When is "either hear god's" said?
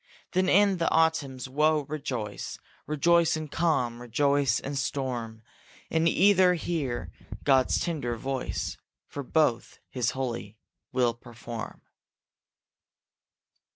6.07-7.79